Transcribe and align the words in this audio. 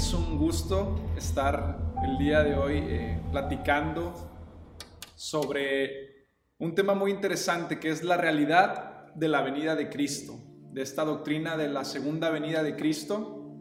Es 0.00 0.14
un 0.14 0.38
gusto 0.38 0.98
estar 1.14 1.92
el 2.02 2.16
día 2.16 2.42
de 2.42 2.54
hoy 2.54 2.78
eh, 2.78 3.20
platicando 3.30 4.14
sobre 5.14 6.26
un 6.58 6.74
tema 6.74 6.94
muy 6.94 7.10
interesante 7.10 7.78
que 7.78 7.90
es 7.90 8.02
la 8.02 8.16
realidad 8.16 9.12
de 9.14 9.28
la 9.28 9.42
venida 9.42 9.76
de 9.76 9.90
Cristo, 9.90 10.40
de 10.72 10.80
esta 10.80 11.04
doctrina 11.04 11.58
de 11.58 11.68
la 11.68 11.84
segunda 11.84 12.30
venida 12.30 12.62
de 12.62 12.76
Cristo. 12.76 13.52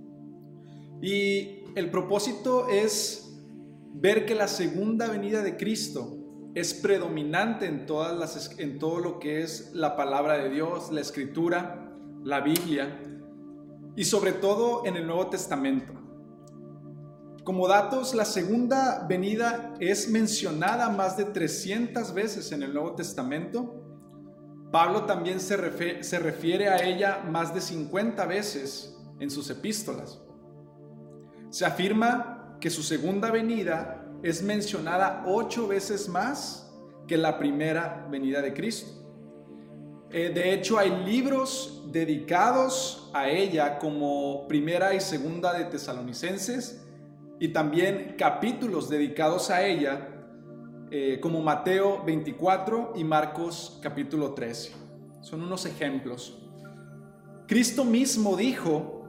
Y 1.02 1.66
el 1.76 1.92
propósito 1.92 2.70
es 2.70 3.38
ver 3.96 4.26
que 4.26 4.34
la 4.34 4.48
segunda 4.48 5.10
venida 5.10 5.42
de 5.42 5.58
Cristo 5.58 6.20
es 6.56 6.74
predominante 6.74 7.66
en, 7.66 7.86
todas 7.86 8.18
las, 8.18 8.58
en 8.58 8.80
todo 8.80 9.00
lo 9.00 9.20
que 9.20 9.42
es 9.42 9.72
la 9.74 9.98
palabra 9.98 10.38
de 10.38 10.50
Dios, 10.50 10.90
la 10.90 11.02
escritura, 11.02 11.92
la 12.24 12.40
Biblia 12.40 12.98
y 13.98 14.06
sobre 14.06 14.32
todo 14.32 14.86
en 14.86 14.96
el 14.96 15.06
Nuevo 15.06 15.28
Testamento. 15.28 15.99
Como 17.44 17.68
datos, 17.68 18.14
la 18.14 18.26
segunda 18.26 19.06
venida 19.08 19.74
es 19.80 20.10
mencionada 20.10 20.90
más 20.90 21.18
de 21.18 21.26
300 21.26 22.14
veces 22.14 22.52
en 22.52 22.64
el 22.64 22.74
Nuevo 22.74 22.94
Testamento. 22.96 23.84
Pablo 24.72 25.06
también 25.06 25.40
se, 25.40 25.58
refiere, 25.58 26.04
se 26.04 26.20
refiere 26.20 26.68
a 26.70 26.84
ella 26.84 27.24
más 27.30 27.54
de 27.54 27.62
50 27.62 28.26
veces 28.26 28.96
en 29.20 29.32
sus 29.32 29.50
epístolas. 29.50 30.20
Se 31.50 31.66
afirma 31.66 32.58
que 32.60 32.70
su 32.70 32.84
segunda 32.84 33.32
venida 33.32 34.06
es 34.22 34.44
mencionada 34.44 35.24
ocho 35.26 35.68
veces 35.68 36.08
más 36.10 36.72
que 37.08 37.18
la 37.18 37.40
primera 37.40 38.06
venida 38.12 38.42
de 38.42 38.54
Cristo. 38.54 39.00
Eh, 40.12 40.32
de 40.34 40.54
hecho, 40.54 40.78
hay 40.78 40.90
libros 41.06 41.84
dedicados 41.92 43.10
a 43.14 43.30
ella 43.30 43.80
como 43.80 44.48
primera 44.48 44.94
y 44.94 45.00
segunda 45.00 45.54
de 45.54 45.66
Tesalonicenses 45.66 46.86
y 47.40 47.50
también 47.50 48.16
capítulos 48.18 48.90
dedicados 48.90 49.50
a 49.50 49.66
ella 49.66 50.10
eh, 50.92 51.20
como 51.22 51.42
Mateo 51.42 52.04
24 52.04 52.94
y 52.96 53.04
Marcos 53.04 53.80
capítulo 53.82 54.34
13. 54.34 54.74
Son 55.22 55.42
unos 55.42 55.66
ejemplos. 55.66 56.38
Cristo 57.48 57.86
mismo 57.86 58.36
dijo 58.36 59.04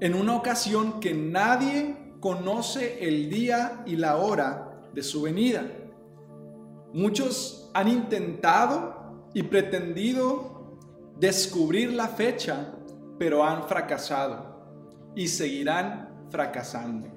en 0.00 0.14
una 0.14 0.34
ocasión 0.34 1.00
que 1.00 1.14
nadie 1.14 2.14
conoce 2.20 3.06
el 3.06 3.30
día 3.30 3.82
y 3.86 3.96
la 3.96 4.16
hora 4.16 4.80
de 4.92 5.02
su 5.02 5.22
venida. 5.22 5.64
Muchos 6.92 7.70
han 7.74 7.88
intentado 7.88 9.28
y 9.34 9.42
pretendido 9.42 10.78
descubrir 11.18 11.92
la 11.92 12.08
fecha, 12.08 12.72
pero 13.18 13.44
han 13.44 13.64
fracasado 13.64 15.12
y 15.14 15.28
seguirán 15.28 16.05
fracasando. 16.30 17.08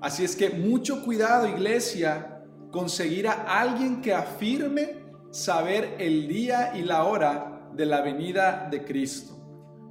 Así 0.00 0.24
es 0.24 0.36
que 0.36 0.50
mucho 0.50 1.02
cuidado, 1.04 1.48
iglesia, 1.48 2.44
conseguir 2.70 3.26
a 3.26 3.60
alguien 3.60 4.00
que 4.00 4.14
afirme 4.14 4.98
saber 5.30 5.96
el 5.98 6.28
día 6.28 6.72
y 6.74 6.82
la 6.82 7.04
hora 7.04 7.70
de 7.74 7.86
la 7.86 8.00
venida 8.00 8.68
de 8.70 8.84
Cristo. 8.84 9.34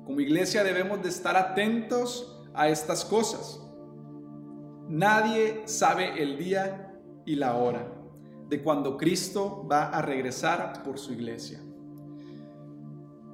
Como 0.05 0.22
iglesia 0.22 0.63
debemos 0.63 1.02
de 1.03 1.09
estar 1.09 1.35
atentos 1.35 2.41
a 2.53 2.69
estas 2.69 3.03
cosas. 3.03 3.62
Nadie 4.88 5.63
sabe 5.66 6.22
el 6.22 6.38
día 6.38 6.94
y 7.25 7.35
la 7.35 7.56
hora 7.56 7.91
de 8.47 8.63
cuando 8.63 8.97
Cristo 8.97 9.68
va 9.69 9.89
a 9.89 10.01
regresar 10.01 10.81
por 10.84 10.97
su 10.97 11.12
iglesia. 11.12 11.62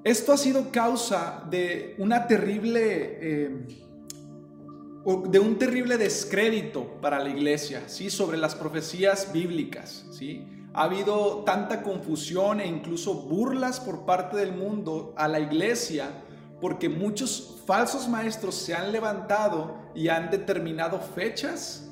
Esto 0.03 0.33
ha 0.33 0.37
sido 0.37 0.71
causa 0.71 1.45
de 1.49 1.95
una 1.99 2.27
terrible, 2.27 3.17
eh, 3.21 3.67
de 5.05 5.39
un 5.39 5.57
terrible 5.57 5.97
descrédito 5.97 6.99
para 7.01 7.19
la 7.19 7.29
iglesia, 7.29 7.83
¿sí? 7.87 8.09
Sobre 8.09 8.37
las 8.37 8.55
profecías 8.55 9.31
bíblicas, 9.33 10.05
¿sí? 10.11 10.47
Ha 10.73 10.83
habido 10.83 11.43
tanta 11.43 11.83
confusión 11.83 12.61
e 12.61 12.67
incluso 12.67 13.13
burlas 13.13 13.79
por 13.79 14.05
parte 14.05 14.37
del 14.37 14.53
mundo 14.53 15.13
a 15.17 15.27
la 15.27 15.39
iglesia 15.39 16.09
porque 16.63 16.87
muchos 16.87 17.61
falsos 17.65 18.07
maestros 18.07 18.55
se 18.55 18.73
han 18.73 18.93
levantado 18.93 19.75
y 19.93 20.07
han 20.07 20.31
determinado 20.31 20.99
fechas 20.99 21.91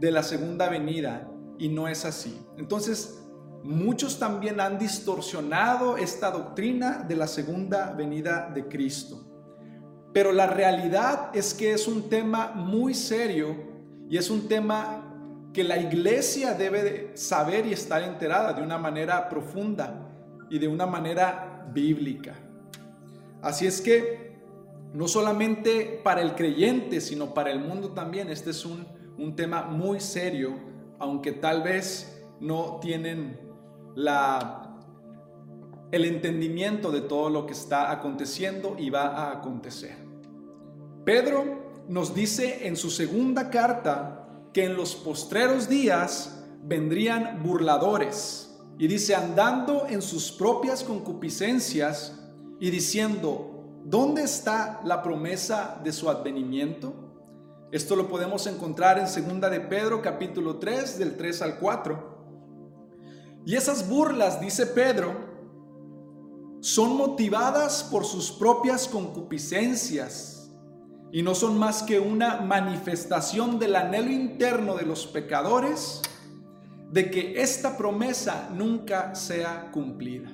de 0.00 0.10
la 0.10 0.24
segunda 0.24 0.68
venida 0.68 1.30
y 1.58 1.68
no 1.68 1.86
es 1.86 2.04
así. 2.04 2.36
Entonces, 2.58 3.22
muchos 3.62 4.18
también 4.18 4.60
han 4.60 4.78
distorsionado 4.78 5.96
esta 5.96 6.32
doctrina 6.32 7.04
de 7.06 7.14
la 7.14 7.28
segunda 7.28 7.92
venida 7.92 8.50
de 8.52 8.66
Cristo. 8.66 9.23
Pero 10.14 10.32
la 10.32 10.46
realidad 10.46 11.36
es 11.36 11.52
que 11.52 11.72
es 11.72 11.86
un 11.86 12.08
tema 12.08 12.52
muy 12.54 12.94
serio 12.94 13.54
y 14.08 14.16
es 14.16 14.30
un 14.30 14.48
tema 14.48 15.50
que 15.52 15.62
la 15.62 15.76
iglesia 15.76 16.54
debe 16.54 17.12
saber 17.14 17.66
y 17.66 17.74
estar 17.74 18.02
enterada 18.02 18.54
de 18.54 18.62
una 18.62 18.78
manera 18.78 19.28
profunda 19.28 20.08
y 20.48 20.58
de 20.58 20.68
una 20.68 20.86
manera 20.86 21.68
bíblica. 21.74 22.34
Así 23.42 23.66
es 23.66 23.82
que 23.82 24.38
no 24.94 25.06
solamente 25.06 26.00
para 26.02 26.22
el 26.22 26.34
creyente, 26.34 27.02
sino 27.02 27.34
para 27.34 27.50
el 27.50 27.60
mundo 27.60 27.90
también, 27.90 28.30
este 28.30 28.50
es 28.50 28.64
un, 28.64 28.86
un 29.18 29.36
tema 29.36 29.64
muy 29.64 30.00
serio 30.00 30.72
aunque 30.98 31.32
tal 31.32 31.62
vez 31.62 32.24
no 32.40 32.78
tienen 32.80 33.38
la, 33.94 34.78
el 35.92 36.04
entendimiento 36.04 36.90
de 36.90 37.02
todo 37.02 37.30
lo 37.30 37.46
que 37.46 37.52
está 37.52 37.90
aconteciendo 37.90 38.76
y 38.78 38.90
va 38.90 39.08
a 39.08 39.32
acontecer. 39.32 40.03
Pedro 41.04 41.84
nos 41.88 42.14
dice 42.14 42.66
en 42.66 42.76
su 42.76 42.90
segunda 42.90 43.50
carta 43.50 44.26
que 44.54 44.64
en 44.64 44.74
los 44.74 44.94
postreros 44.94 45.68
días 45.68 46.42
vendrían 46.62 47.42
burladores 47.42 48.56
y 48.78 48.86
dice 48.86 49.14
andando 49.14 49.86
en 49.86 50.00
sus 50.00 50.32
propias 50.32 50.82
concupiscencias 50.82 52.18
y 52.58 52.70
diciendo, 52.70 53.82
¿dónde 53.84 54.22
está 54.22 54.80
la 54.84 55.02
promesa 55.02 55.78
de 55.84 55.92
su 55.92 56.08
advenimiento? 56.08 56.94
Esto 57.70 57.96
lo 57.96 58.08
podemos 58.08 58.46
encontrar 58.46 58.98
en 58.98 59.06
segunda 59.06 59.50
de 59.50 59.60
Pedro 59.60 60.00
capítulo 60.00 60.56
3 60.56 60.98
del 60.98 61.16
3 61.16 61.42
al 61.42 61.58
4. 61.58 62.14
Y 63.44 63.56
esas 63.56 63.86
burlas, 63.88 64.40
dice 64.40 64.66
Pedro, 64.66 65.12
son 66.60 66.96
motivadas 66.96 67.84
por 67.90 68.06
sus 68.06 68.30
propias 68.32 68.88
concupiscencias 68.88 70.33
y 71.14 71.22
no 71.22 71.36
son 71.36 71.60
más 71.60 71.84
que 71.84 72.00
una 72.00 72.40
manifestación 72.40 73.60
del 73.60 73.76
anhelo 73.76 74.10
interno 74.10 74.74
de 74.74 74.84
los 74.84 75.06
pecadores 75.06 76.02
de 76.90 77.08
que 77.08 77.40
esta 77.40 77.76
promesa 77.76 78.50
nunca 78.52 79.14
sea 79.14 79.70
cumplida. 79.70 80.32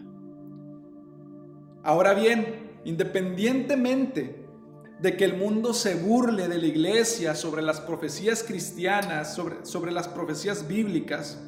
Ahora 1.82 2.14
bien, 2.14 2.80
independientemente 2.86 4.46
de 5.02 5.19
que 5.19 5.26
el 5.26 5.36
mundo 5.36 5.74
se 5.74 5.96
burle 5.96 6.48
de 6.48 6.56
la 6.56 6.66
iglesia 6.66 7.34
sobre 7.34 7.60
las 7.60 7.82
profecías 7.82 8.42
cristianas, 8.42 9.34
sobre, 9.34 9.66
sobre 9.66 9.92
las 9.92 10.08
profecías 10.08 10.66
bíblicas 10.66 11.42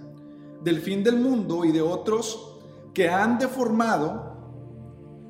del 0.62 0.82
fin 0.82 1.02
del 1.02 1.16
mundo 1.16 1.64
y 1.64 1.72
de 1.72 1.80
otros 1.80 2.58
que 2.92 3.08
han 3.08 3.38
deformado, 3.38 4.31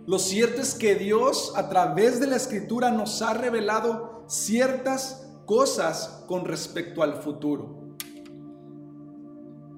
lo 0.07 0.19
cierto 0.19 0.61
es 0.61 0.75
que 0.75 0.97
Dios 0.97 1.53
a 1.57 1.69
través 1.69 2.19
de 2.19 2.27
la 2.27 2.37
escritura 2.37 2.91
nos 2.91 3.23
ha 3.23 3.35
revelado 3.35 4.25
ciertas 4.27 5.29
cosas 5.47 6.25
con 6.27 6.45
respecto 6.45 7.03
al 7.03 7.23
futuro. 7.23 7.97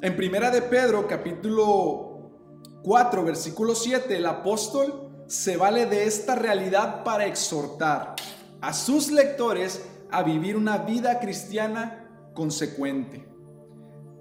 En 0.01 0.17
Primera 0.17 0.51
de 0.51 0.63
Pedro, 0.63 1.07
capítulo 1.07 2.31
4, 2.83 3.25
versículo 3.25 3.75
7, 3.75 4.17
el 4.17 4.27
apóstol 4.27 5.11
se 5.27 5.57
vale 5.57 5.87
de 5.87 6.05
esta 6.05 6.35
realidad 6.35 7.05
para 7.05 7.27
exhortar 7.27 8.15
a 8.61 8.73
sus 8.73 9.11
lectores 9.11 9.83
a 10.11 10.23
vivir 10.23 10.57
una 10.57 10.79
vida 10.79 11.21
cristiana 11.21 12.31
consecuente. 12.35 13.27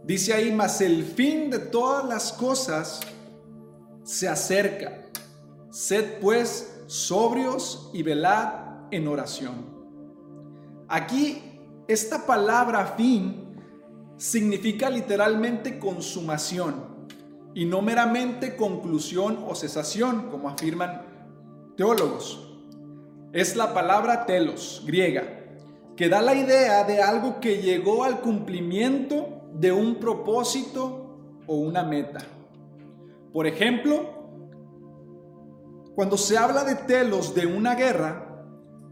Dice 0.04 0.34
ahí, 0.34 0.52
mas 0.52 0.82
el 0.82 1.04
fin 1.04 1.50
de 1.50 1.60
todas 1.60 2.06
las 2.06 2.34
cosas 2.34 3.02
se 4.04 4.28
acerca. 4.28 5.03
Sed 5.74 6.20
pues 6.22 6.84
sobrios 6.86 7.90
y 7.94 8.04
velad 8.04 8.84
en 8.92 9.08
oración. 9.08 9.74
Aquí 10.88 11.42
esta 11.88 12.28
palabra 12.28 12.94
fin 12.96 13.58
significa 14.18 14.88
literalmente 14.92 15.80
consumación 15.80 17.08
y 17.56 17.66
no 17.66 17.82
meramente 17.82 18.56
conclusión 18.56 19.44
o 19.48 19.56
cesación, 19.56 20.30
como 20.30 20.48
afirman 20.48 21.02
teólogos 21.76 22.52
es 23.32 23.56
la 23.56 23.74
palabra 23.74 24.28
telos, 24.28 24.84
griega, 24.86 25.24
que 25.98 26.08
da 26.08 26.22
la 26.22 26.36
idea 26.36 26.84
de 26.84 27.02
algo 27.02 27.40
que 27.40 27.64
llegó 27.64 28.04
al 28.04 28.22
cumplimiento 28.22 29.42
de 29.56 29.72
un 29.72 29.96
propósito 29.96 31.18
o 31.48 31.56
una 31.56 31.82
meta. 31.82 32.20
Por 33.34 33.48
ejemplo, 33.48 34.23
cuando 35.96 36.18
se 36.18 36.38
habla 36.38 36.64
de 36.64 36.76
telos 36.76 37.36
de 37.36 37.46
una 37.46 37.76
guerra, 37.76 38.30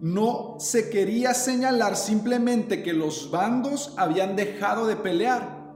no 0.02 0.56
se 0.60 0.90
quería 0.90 1.34
señalar 1.34 1.96
simplemente 1.96 2.82
que 2.82 2.94
los 2.94 3.30
bandos 3.30 3.94
habían 3.98 4.36
dejado 4.36 4.88
de 4.88 4.96
pelear, 4.96 5.74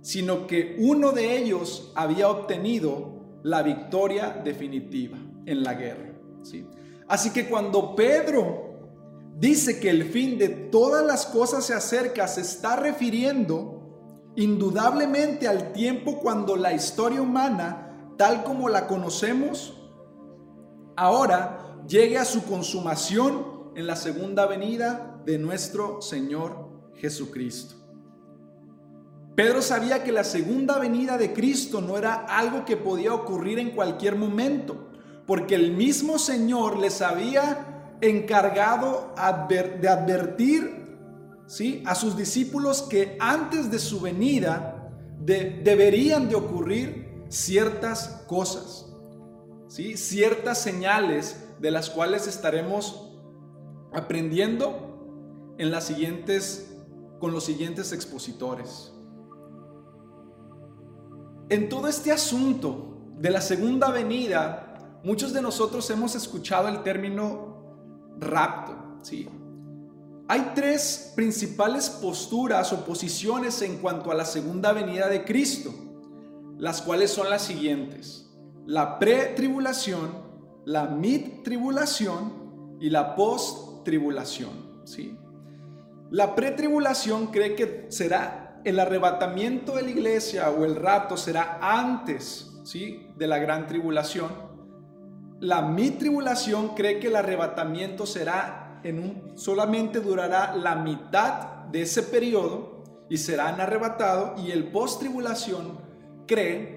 sino 0.00 0.46
que 0.46 0.76
uno 0.78 1.12
de 1.12 1.36
ellos 1.36 1.92
había 1.94 2.28
obtenido 2.28 3.16
la 3.42 3.62
victoria 3.62 4.40
definitiva 4.44 5.18
en 5.44 5.62
la 5.62 5.74
guerra. 5.74 6.14
¿sí? 6.42 6.66
Así 7.06 7.30
que 7.30 7.48
cuando 7.48 7.94
Pedro 7.94 8.66
dice 9.38 9.78
que 9.78 9.90
el 9.90 10.04
fin 10.04 10.38
de 10.38 10.48
todas 10.48 11.04
las 11.04 11.26
cosas 11.26 11.64
se 11.64 11.74
acerca, 11.74 12.26
se 12.28 12.40
está 12.40 12.76
refiriendo 12.76 14.32
indudablemente 14.36 15.48
al 15.48 15.72
tiempo 15.72 16.18
cuando 16.18 16.56
la 16.56 16.72
historia 16.72 17.22
humana, 17.22 18.12
tal 18.16 18.42
como 18.42 18.68
la 18.68 18.86
conocemos, 18.86 19.75
ahora 20.96 21.82
llegue 21.86 22.18
a 22.18 22.24
su 22.24 22.44
consumación 22.44 23.72
en 23.76 23.86
la 23.86 23.96
segunda 23.96 24.46
venida 24.46 25.20
de 25.24 25.38
nuestro 25.38 26.00
Señor 26.00 26.68
Jesucristo. 26.96 27.76
Pedro 29.34 29.60
sabía 29.60 30.02
que 30.02 30.12
la 30.12 30.24
segunda 30.24 30.78
venida 30.78 31.18
de 31.18 31.34
Cristo 31.34 31.82
no 31.82 31.98
era 31.98 32.14
algo 32.14 32.64
que 32.64 32.78
podía 32.78 33.12
ocurrir 33.12 33.58
en 33.58 33.72
cualquier 33.72 34.16
momento, 34.16 34.88
porque 35.26 35.54
el 35.54 35.72
mismo 35.72 36.18
Señor 36.18 36.78
les 36.78 37.02
había 37.02 37.96
encargado 38.00 39.14
de 39.48 39.88
advertir 39.88 40.96
¿sí? 41.46 41.82
a 41.84 41.94
sus 41.94 42.16
discípulos 42.16 42.82
que 42.82 43.18
antes 43.20 43.70
de 43.70 43.78
su 43.78 44.00
venida 44.00 44.90
deberían 45.18 46.28
de 46.30 46.36
ocurrir 46.36 47.24
ciertas 47.28 48.24
cosas, 48.26 48.86
¿sí? 49.76 49.98
ciertas 49.98 50.56
señales 50.58 51.44
de 51.60 51.70
las 51.70 51.90
cuales 51.90 52.26
estaremos 52.26 53.12
aprendiendo 53.92 55.54
en 55.58 55.70
las 55.70 55.84
siguientes 55.84 56.74
con 57.18 57.32
los 57.32 57.44
siguientes 57.44 57.92
expositores. 57.92 58.94
En 61.50 61.68
todo 61.68 61.88
este 61.88 62.10
asunto 62.10 63.02
de 63.18 63.28
la 63.28 63.42
segunda 63.42 63.90
venida, 63.90 64.98
muchos 65.04 65.34
de 65.34 65.42
nosotros 65.42 65.88
hemos 65.90 66.14
escuchado 66.14 66.68
el 66.68 66.82
término 66.82 68.16
rapto, 68.18 68.72
¿sí? 69.02 69.28
Hay 70.28 70.52
tres 70.54 71.12
principales 71.14 71.90
posturas 71.90 72.72
o 72.72 72.82
posiciones 72.86 73.60
en 73.60 73.76
cuanto 73.76 74.10
a 74.10 74.14
la 74.14 74.24
segunda 74.24 74.72
venida 74.72 75.08
de 75.08 75.24
Cristo, 75.24 75.70
las 76.56 76.80
cuales 76.80 77.10
son 77.10 77.28
las 77.28 77.42
siguientes: 77.42 78.25
la 78.66 78.98
pre-tribulación, 78.98 80.10
la 80.64 80.86
mid-tribulación 80.86 82.78
y 82.80 82.90
la 82.90 83.14
post 83.14 83.84
tribulación. 83.84 84.82
¿sí? 84.84 85.16
La 86.10 86.34
pretribulación 86.34 87.28
cree 87.28 87.54
que 87.54 87.86
será 87.88 88.60
el 88.64 88.80
arrebatamiento 88.80 89.76
de 89.76 89.82
la 89.82 89.90
iglesia 89.90 90.50
o 90.50 90.64
el 90.64 90.74
rapto 90.74 91.16
será 91.16 91.58
antes 91.60 92.52
¿sí? 92.64 93.08
de 93.16 93.26
la 93.28 93.38
gran 93.38 93.68
tribulación. 93.68 94.30
La 95.38 95.62
mi 95.62 95.90
tribulación 95.90 96.70
cree 96.74 96.98
que 96.98 97.06
el 97.06 97.16
arrebatamiento 97.16 98.04
será 98.04 98.80
en 98.82 98.98
un 98.98 99.38
solamente 99.38 100.00
durará 100.00 100.56
la 100.56 100.74
mitad 100.74 101.66
de 101.70 101.82
ese 101.82 102.02
periodo 102.02 102.82
y 103.08 103.18
serán 103.18 103.60
arrebatados 103.60 104.40
y 104.40 104.50
el 104.50 104.70
post 104.70 105.00
tribulación 105.00 105.78
cree 106.26 106.75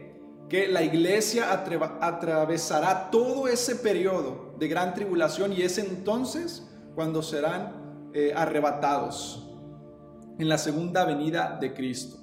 que 0.50 0.68
la 0.68 0.82
iglesia 0.82 1.54
atravesará 1.54 3.12
todo 3.12 3.48
ese 3.48 3.76
periodo 3.76 4.56
de 4.58 4.68
gran 4.68 4.96
tribulación 4.96 5.54
y 5.54 5.62
es 5.62 5.78
entonces 5.78 6.68
cuando 6.96 7.22
serán 7.22 8.10
eh, 8.14 8.34
arrebatados 8.36 9.48
en 10.40 10.50
la 10.50 10.58
segunda 10.58 11.06
venida 11.06 11.58
de 11.62 11.74
Cristo. 11.74 12.18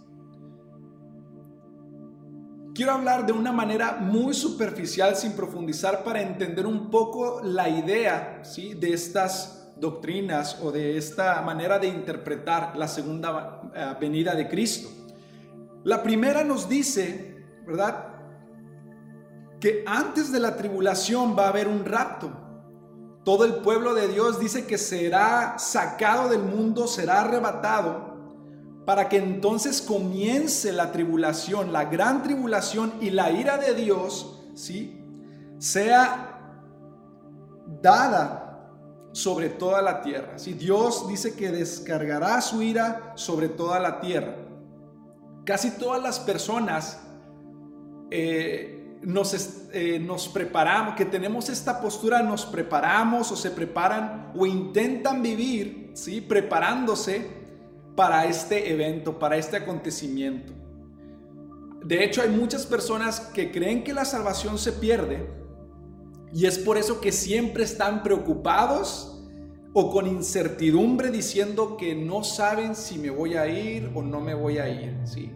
Quiero 2.75 2.93
hablar 2.93 3.25
de 3.25 3.33
una 3.33 3.53
manera 3.53 3.93
muy 3.93 4.35
superficial 4.35 5.17
sin 5.17 5.33
profundizar 5.33 6.03
para 6.03 6.21
entender 6.21 6.67
un 6.67 6.91
poco 6.91 7.41
la 7.43 7.69
idea 7.69 8.41
¿sí? 8.43 8.75
de 8.75 8.93
estas 8.93 9.73
doctrinas 9.79 10.59
o 10.61 10.73
de 10.73 10.99
esta 10.99 11.41
manera 11.43 11.79
de 11.79 11.87
interpretar 11.87 12.77
la 12.77 12.89
segunda 12.89 13.63
eh, 13.75 13.95
venida 14.01 14.35
de 14.35 14.49
Cristo. 14.49 14.89
La 15.85 16.03
primera 16.03 16.43
nos 16.43 16.69
dice, 16.69 17.47
¿verdad? 17.67 18.16
Que 19.61 19.85
antes 19.87 20.33
de 20.33 20.41
la 20.41 20.57
tribulación 20.57 21.37
va 21.37 21.47
a 21.47 21.49
haber 21.49 21.69
un 21.69 21.85
rapto. 21.85 22.31
Todo 23.25 23.45
el 23.45 23.57
pueblo 23.57 23.95
de 23.95 24.09
Dios 24.09 24.39
dice 24.39 24.67
que 24.67 24.79
será 24.79 25.59
sacado 25.59 26.29
del 26.29 26.43
mundo, 26.43 26.87
será 26.87 27.23
arrebatado, 27.23 28.15
para 28.85 29.09
que 29.09 29.17
entonces 29.17 29.83
comience 29.83 30.73
la 30.73 30.93
tribulación, 30.93 31.73
la 31.73 31.87
gran 31.87 32.23
tribulación 32.23 32.93
y 33.01 33.11
la 33.11 33.33
ira 33.33 33.59
de 33.59 33.75
Dios, 33.75 34.45
¿sí? 34.55 35.03
Sea 35.59 36.39
dada 37.83 38.47
sobre 39.11 39.49
toda 39.49 39.83
la 39.83 40.03
tierra. 40.03 40.39
Si 40.39 40.53
Dios 40.53 41.09
dice 41.09 41.35
que 41.35 41.51
descargará 41.51 42.41
su 42.41 42.63
ira 42.63 43.13
sobre 43.17 43.49
toda 43.49 43.81
la 43.81 43.99
tierra. 43.99 44.37
Casi 45.45 45.71
todas 45.71 46.03
las 46.03 46.21
personas 46.21 47.01
eh, 48.11 48.76
nos, 49.03 49.69
eh, 49.73 49.99
nos 49.99 50.29
preparamos, 50.29 50.95
que 50.95 51.05
tenemos 51.05 51.49
esta 51.49 51.81
postura, 51.81 52.23
nos 52.23 52.45
preparamos 52.47 53.31
o 53.33 53.37
se 53.37 53.51
preparan 53.51 54.33
o 54.37 54.47
intentan 54.47 55.23
vivir, 55.23 55.91
¿sí? 55.95 56.21
Preparándose 56.21 57.31
para 57.95 58.27
este 58.27 58.71
evento, 58.73 59.19
para 59.19 59.37
este 59.37 59.57
acontecimiento. 59.57 60.53
De 61.85 62.05
hecho, 62.05 62.21
hay 62.23 62.31
muchas 62.31 62.67
personas 62.67 63.21
que 63.21 63.53
creen 63.53 63.85
que 63.85 63.95
la 63.95 64.05
salvación 64.05 64.59
se 64.59 64.73
pierde 64.73 65.27
y 66.33 66.47
es 66.47 66.59
por 66.59 66.77
eso 66.77 67.01
que 67.01 67.13
siempre 67.13 67.65
están 67.65 68.03
preocupados 68.03 69.25
o 69.73 69.91
con 69.91 70.07
incertidumbre 70.07 71.11
diciendo 71.11 71.77
que 71.77 71.95
no 71.95 72.25
saben 72.25 72.75
si 72.75 72.99
me 72.99 73.11
voy 73.11 73.37
a 73.37 73.47
ir 73.47 73.91
o 73.95 74.03
no 74.03 74.21
me 74.21 74.35
voy 74.35 74.59
a 74.59 74.69
ir, 74.69 74.97
¿sí? 75.05 75.33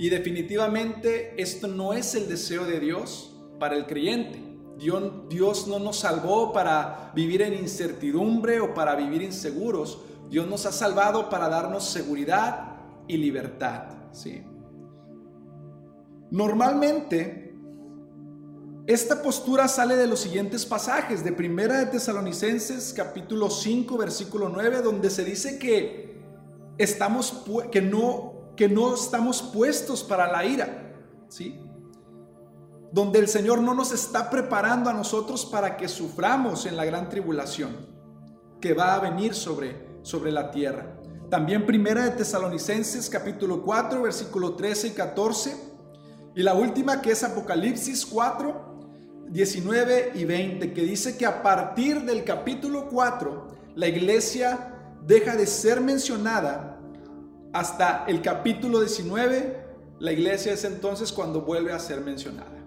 Y 0.00 0.08
definitivamente 0.08 1.34
esto 1.36 1.68
no 1.68 1.92
es 1.92 2.14
el 2.14 2.26
deseo 2.26 2.64
de 2.64 2.80
Dios 2.80 3.36
para 3.58 3.76
el 3.76 3.84
creyente. 3.84 4.42
Dios, 4.78 5.28
Dios 5.28 5.68
no 5.68 5.78
nos 5.78 5.98
salvó 5.98 6.54
para 6.54 7.12
vivir 7.14 7.42
en 7.42 7.52
incertidumbre 7.52 8.60
o 8.60 8.72
para 8.72 8.94
vivir 8.94 9.20
inseguros. 9.20 10.00
Dios 10.30 10.48
nos 10.48 10.64
ha 10.64 10.72
salvado 10.72 11.28
para 11.28 11.50
darnos 11.50 11.84
seguridad 11.84 12.78
y 13.08 13.18
libertad. 13.18 13.88
¿sí? 14.12 14.42
Normalmente, 16.30 17.54
esta 18.86 19.20
postura 19.20 19.68
sale 19.68 19.96
de 19.96 20.06
los 20.06 20.20
siguientes 20.20 20.64
pasajes, 20.64 21.22
de 21.22 21.32
Primera 21.32 21.78
de 21.78 21.84
Tesalonicenses 21.84 22.94
capítulo 22.96 23.50
5 23.50 23.98
versículo 23.98 24.48
9, 24.48 24.80
donde 24.80 25.10
se 25.10 25.24
dice 25.24 25.58
que 25.58 26.22
estamos 26.78 27.44
que 27.70 27.82
no 27.82 28.39
que 28.60 28.68
no 28.68 28.92
estamos 28.92 29.40
puestos 29.40 30.04
para 30.04 30.30
la 30.30 30.44
ira, 30.44 30.92
¿sí? 31.30 31.58
Donde 32.92 33.18
el 33.18 33.26
Señor 33.26 33.62
no 33.62 33.72
nos 33.72 33.90
está 33.90 34.28
preparando 34.28 34.90
a 34.90 34.92
nosotros 34.92 35.46
para 35.46 35.78
que 35.78 35.88
suframos 35.88 36.66
en 36.66 36.76
la 36.76 36.84
gran 36.84 37.08
tribulación 37.08 37.74
que 38.60 38.74
va 38.74 38.94
a 38.94 39.00
venir 39.00 39.34
sobre, 39.34 39.98
sobre 40.02 40.30
la 40.30 40.50
tierra. 40.50 40.94
También 41.30 41.64
Primera 41.64 42.04
de 42.04 42.10
Tesalonicenses 42.10 43.08
capítulo 43.08 43.62
4 43.62 44.02
versículo 44.02 44.52
13 44.56 44.88
y 44.88 44.90
14 44.90 45.56
y 46.34 46.42
la 46.42 46.52
última 46.52 47.00
que 47.00 47.12
es 47.12 47.24
Apocalipsis 47.24 48.04
4 48.04 49.26
19 49.30 50.12
y 50.16 50.26
20 50.26 50.74
que 50.74 50.82
dice 50.82 51.16
que 51.16 51.24
a 51.24 51.42
partir 51.42 52.02
del 52.02 52.24
capítulo 52.24 52.90
4 52.90 53.46
la 53.76 53.88
iglesia 53.88 54.74
deja 55.06 55.34
de 55.34 55.46
ser 55.46 55.80
mencionada 55.80 56.69
hasta 57.52 58.04
el 58.06 58.22
capítulo 58.22 58.80
19, 58.80 59.64
la 59.98 60.12
iglesia 60.12 60.52
es 60.52 60.64
entonces 60.64 61.12
cuando 61.12 61.42
vuelve 61.42 61.72
a 61.72 61.78
ser 61.78 62.00
mencionada. 62.00 62.60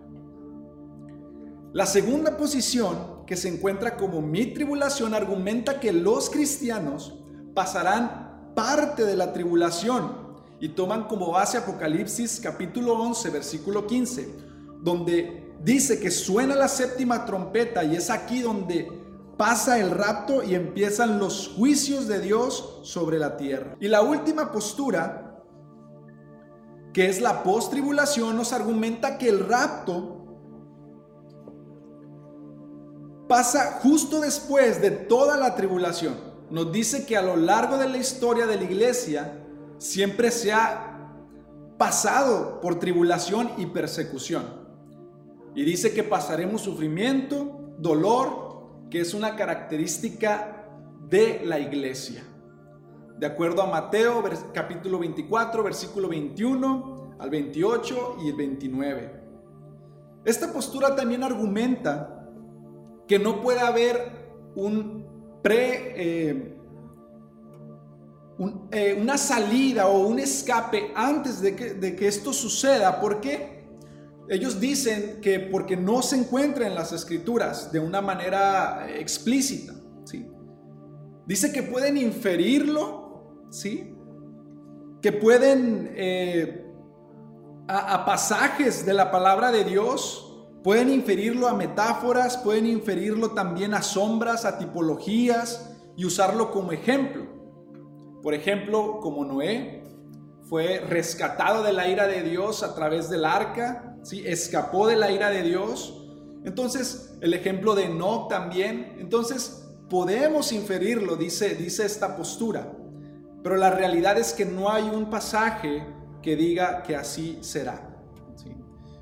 La 1.72 1.86
segunda 1.86 2.38
posición, 2.38 3.26
que 3.26 3.36
se 3.36 3.48
encuentra 3.48 3.98
como 3.98 4.22
mi 4.22 4.48
tribulación, 4.48 5.14
argumenta 5.14 5.80
que 5.80 5.92
los 5.92 6.30
cristianos 6.30 7.20
pasarán 7.56 8.52
parte 8.54 9.06
de 9.06 9.16
la 9.16 9.34
tribulación 9.34 10.24
y 10.60 10.70
toman 10.70 11.06
como 11.08 11.32
base 11.32 11.58
Apocalipsis 11.58 12.40
capítulo 12.42 12.94
11, 12.94 13.30
versículo 13.32 13.88
15, 13.88 14.30
donde 14.82 15.54
dice 15.64 16.00
que 16.00 16.12
suena 16.12 16.56
la 16.56 16.68
séptima 16.68 17.26
trompeta 17.26 17.84
y 17.84 17.96
es 17.96 18.10
aquí 18.10 18.42
donde 18.42 19.03
pasa 19.38 19.80
el 19.80 19.92
rapto 19.92 20.44
y 20.44 20.56
empiezan 20.56 21.20
los 21.20 21.54
juicios 21.56 22.08
de 22.08 22.20
Dios 22.20 22.80
sobre 22.84 23.20
la 23.20 23.38
tierra. 23.38 23.76
Y 23.80 23.88
la 23.88 24.02
última 24.02 24.52
postura, 24.52 25.44
que 26.94 27.08
es 27.10 27.22
la 27.22 27.44
post-tribulación, 27.44 28.36
nos 28.36 28.54
argumenta 28.54 29.18
que 29.18 29.30
el 29.30 29.48
rapto 29.48 30.20
pasa 33.28 33.80
justo 33.82 34.20
después 34.20 34.82
de 34.82 34.92
toda 34.92 35.38
la 35.38 35.56
tribulación. 35.56 36.16
Nos 36.52 36.72
dice 36.72 37.06
que 37.06 37.18
a 37.18 37.22
lo 37.22 37.36
largo 37.36 37.78
de 37.78 37.90
la 37.90 37.98
historia 37.98 38.46
de 38.46 38.58
la 38.58 38.64
iglesia 38.64 39.40
siempre 39.80 40.30
se 40.30 40.54
ha 40.54 40.94
pasado 41.80 42.62
por 42.62 42.80
tribulación 42.80 43.50
y 43.58 43.66
persecución. 43.66 44.44
Y 45.56 45.64
dice 45.64 45.94
que 45.94 46.04
pasaremos 46.04 46.62
sufrimiento, 46.62 47.74
dolor, 47.80 48.43
que 48.94 49.02
es 49.02 49.16
una 49.16 49.36
característica 49.36 50.68
de 51.10 51.42
la 51.44 51.58
iglesia. 51.58 52.24
De 53.18 53.26
acuerdo 53.26 53.64
a 53.64 53.66
Mateo 53.66 54.24
capítulo 54.54 55.00
24, 55.00 55.64
versículo 55.64 56.10
21 56.10 57.16
al 57.18 57.28
28 57.32 58.18
y 58.24 58.30
el 58.30 58.36
29. 58.36 59.24
Esta 60.24 60.54
postura 60.54 60.96
también 60.96 61.24
argumenta 61.24 62.30
que 63.08 63.18
no 63.18 63.42
puede 63.42 63.62
haber 63.62 64.30
un 64.54 65.08
eh, 65.44 66.56
eh, 68.72 68.98
una 69.02 69.18
salida 69.18 69.88
o 69.88 70.06
un 70.06 70.20
escape 70.20 70.92
antes 70.96 71.42
de 71.42 71.56
que, 71.56 71.74
de 71.74 71.96
que 71.96 72.08
esto 72.08 72.32
suceda. 72.32 73.02
¿Por 73.02 73.20
qué? 73.22 73.53
Ellos 74.30 74.60
dicen 74.60 75.20
que 75.22 75.40
porque 75.40 75.76
no 75.76 76.02
se 76.02 76.18
encuentra 76.18 76.66
en 76.66 76.76
las 76.76 76.94
escrituras 76.94 77.72
de 77.72 77.80
una 77.80 78.02
manera 78.02 78.88
explícita. 78.90 79.74
¿sí? 80.06 80.26
Dice 81.26 81.52
que 81.52 81.64
pueden 81.64 81.98
inferirlo, 81.98 83.46
¿sí? 83.50 83.94
que 85.02 85.12
pueden 85.12 85.92
eh, 85.96 86.66
a, 87.68 88.06
pasajes 88.06 88.86
de 88.86 88.94
la 88.94 89.12
palabra 89.12 89.52
de 89.52 89.66
Dios, 89.66 90.48
pueden 90.64 90.90
inferirlo 90.90 91.50
a 91.50 91.54
metáforas, 91.54 92.38
pueden 92.38 92.66
inferirlo 92.66 93.32
también 93.32 93.74
a 93.74 93.82
sombras, 93.82 94.46
a 94.46 94.58
tipologías 94.58 95.76
y 95.98 96.06
usarlo 96.06 96.52
como 96.52 96.72
ejemplo. 96.72 97.26
Por 98.22 98.34
ejemplo, 98.34 99.00
como 99.02 99.26
Noé 99.26 99.84
fue 100.50 100.80
rescatado 100.80 101.64
de 101.64 101.74
la 101.74 101.90
ira 101.90 102.08
de 102.08 102.24
Dios 102.24 102.64
a 102.64 102.74
través 102.74 103.10
del 103.10 103.26
arca, 103.26 103.93
¿sí? 104.04 104.24
escapó 104.26 104.88
de 104.88 104.96
la 104.96 105.12
ira 105.12 105.30
de 105.30 105.42
Dios. 105.42 106.06
Entonces, 106.46 107.16
el 107.22 107.34
ejemplo 107.34 107.74
de 107.74 107.86
Enoch 107.86 108.30
también. 108.30 108.98
Entonces, 109.00 109.66
podemos 109.90 110.52
inferirlo, 110.52 111.16
dice, 111.16 111.56
dice 111.56 111.86
esta 111.86 112.16
postura. 112.16 112.72
Pero 113.42 113.58
la 113.58 113.72
realidad 113.72 114.18
es 114.18 114.34
que 114.34 114.46
no 114.46 114.70
hay 114.72 114.84
un 114.84 115.10
pasaje 115.10 115.86
que 116.22 116.36
diga 116.36 116.84
que 116.84 116.96
así 116.96 117.40
será. 117.42 117.90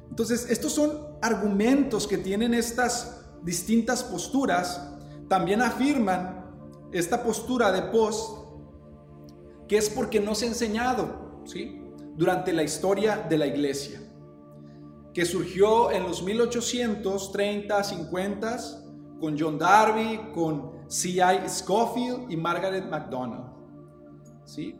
Entonces, 0.10 0.48
estos 0.50 0.74
son 0.74 0.92
argumentos 1.22 2.06
que 2.06 2.18
tienen 2.18 2.54
estas 2.54 3.22
distintas 3.44 4.04
posturas. 4.04 4.90
También 5.30 5.62
afirman 5.62 6.46
esta 6.92 7.24
postura 7.24 7.72
de 7.72 7.84
post, 7.84 8.40
que 9.68 9.78
es 9.78 9.90
porque 9.90 10.20
no 10.20 10.36
se 10.36 10.46
ha 10.46 10.48
enseñado 10.50 11.42
¿sí? 11.46 11.82
durante 12.18 12.52
la 12.52 12.64
historia 12.64 13.26
de 13.30 13.38
la 13.38 13.48
iglesia, 13.48 14.02
que 15.14 15.26
surgió 15.26 15.92
en 15.92 16.04
los 16.04 16.24
1830, 16.24 17.84
50 17.84 18.58
con 19.20 19.38
John 19.40 19.60
Darby, 19.60 20.32
con 20.34 20.72
C.I. 20.88 21.48
Scofield 21.48 22.32
y 22.32 22.38
Margaret 22.38 22.86
MacDonald. 22.90 23.46
¿sí? 24.46 24.76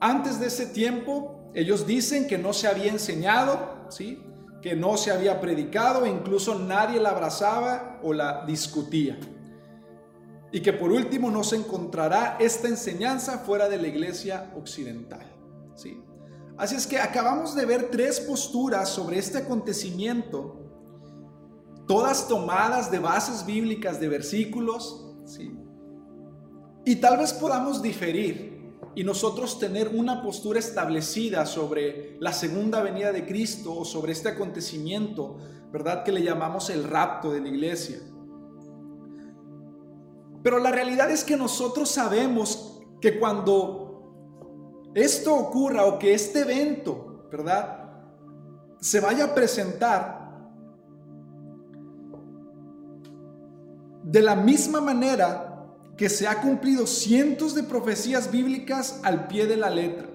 Antes 0.00 0.40
de 0.40 0.46
ese 0.46 0.66
tiempo, 0.66 1.50
ellos 1.54 1.86
dicen 1.86 2.26
que 2.26 2.38
no 2.38 2.52
se 2.52 2.66
había 2.66 2.90
enseñado, 2.90 3.86
¿sí? 3.88 4.22
que 4.60 4.74
no 4.74 4.96
se 4.96 5.10
había 5.10 5.40
predicado, 5.40 6.04
e 6.04 6.10
incluso 6.10 6.58
nadie 6.58 7.00
la 7.00 7.10
abrazaba 7.10 8.00
o 8.02 8.12
la 8.12 8.44
discutía. 8.46 9.18
Y 10.50 10.60
que 10.60 10.72
por 10.72 10.90
último 10.92 11.30
no 11.30 11.44
se 11.44 11.56
encontrará 11.56 12.36
esta 12.40 12.68
enseñanza 12.68 13.38
fuera 13.38 13.68
de 13.68 13.78
la 13.78 13.88
iglesia 13.88 14.52
occidental. 14.56 15.26
¿sí? 15.74 16.02
Así 16.56 16.76
es 16.76 16.86
que 16.86 16.98
acabamos 16.98 17.54
de 17.54 17.64
ver 17.64 17.90
tres 17.90 18.20
posturas 18.20 18.88
sobre 18.88 19.18
este 19.18 19.38
acontecimiento, 19.38 20.60
todas 21.86 22.28
tomadas 22.28 22.90
de 22.90 22.98
bases 22.98 23.44
bíblicas, 23.46 23.98
de 23.98 24.08
versículos, 24.08 25.06
¿sí? 25.24 25.56
y 26.84 26.96
tal 26.96 27.18
vez 27.18 27.32
podamos 27.32 27.80
diferir 27.80 28.52
y 28.94 29.04
nosotros 29.04 29.58
tener 29.58 29.88
una 29.88 30.22
postura 30.22 30.58
establecida 30.58 31.46
sobre 31.46 32.16
la 32.20 32.32
segunda 32.32 32.82
venida 32.82 33.12
de 33.12 33.24
Cristo 33.24 33.74
o 33.74 33.84
sobre 33.84 34.12
este 34.12 34.28
acontecimiento, 34.28 35.38
¿verdad? 35.72 36.04
Que 36.04 36.12
le 36.12 36.22
llamamos 36.22 36.68
el 36.70 36.84
rapto 36.84 37.30
de 37.30 37.40
la 37.40 37.48
iglesia. 37.48 38.00
Pero 40.42 40.58
la 40.58 40.72
realidad 40.72 41.10
es 41.10 41.24
que 41.24 41.36
nosotros 41.36 41.88
sabemos 41.88 42.80
que 43.00 43.18
cuando 43.18 43.81
esto 44.94 45.34
ocurra 45.34 45.86
o 45.86 45.98
que 45.98 46.14
este 46.14 46.40
evento, 46.40 47.26
¿verdad? 47.30 47.90
Se 48.80 49.00
vaya 49.00 49.26
a 49.26 49.34
presentar, 49.34 50.22
de 54.02 54.20
la 54.20 54.34
misma 54.34 54.80
manera 54.80 55.66
que 55.96 56.08
se 56.08 56.26
ha 56.26 56.40
cumplido 56.40 56.86
cientos 56.86 57.54
de 57.54 57.62
profecías 57.62 58.30
bíblicas 58.30 59.00
al 59.04 59.28
pie 59.28 59.46
de 59.46 59.56
la 59.56 59.70
letra. 59.70 60.08